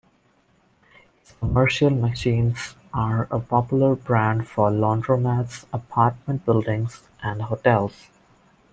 [1.21, 7.93] Its commercial machines are a popular brand for laundromats, apartment buildings, and hotels.